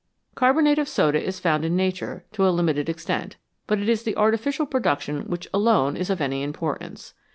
[0.33, 3.35] Carbonate of soda is found in nature to a limited extent,
[3.67, 7.13] but it is the artificial production which alone is of any importance.